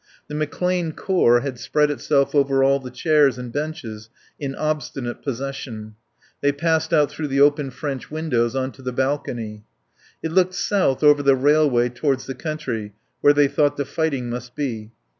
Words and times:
The 0.29 0.33
McClane 0.33 0.95
Corps 0.95 1.41
had 1.41 1.59
spread 1.59 1.91
itself 1.91 2.33
over 2.33 2.63
all 2.63 2.79
the 2.79 2.89
chairs 2.89 3.37
and 3.37 3.53
benches, 3.53 4.09
in 4.39 4.55
obstinate 4.55 5.21
possession. 5.21 5.93
They 6.41 6.51
passed 6.51 6.91
out 6.91 7.11
through 7.11 7.27
the 7.27 7.39
open 7.41 7.69
French 7.69 8.09
windows 8.09 8.55
on 8.55 8.71
to 8.71 8.81
the 8.81 8.93
balcony. 8.93 9.63
It 10.23 10.31
looked 10.31 10.55
south 10.55 11.03
over 11.03 11.21
the 11.21 11.35
railway 11.35 11.89
towards 11.89 12.25
the 12.25 12.33
country 12.33 12.93
where 13.19 13.33
they 13.33 13.47
thought 13.47 13.77
the 13.77 13.85
fighting 13.85 14.27
must 14.27 14.55
be. 14.55 14.89